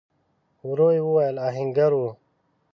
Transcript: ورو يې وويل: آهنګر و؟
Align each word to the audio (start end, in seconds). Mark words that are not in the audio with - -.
ورو 0.67 0.87
يې 0.95 1.01
وويل: 1.07 1.35
آهنګر 1.47 1.91
و؟ 1.99 2.01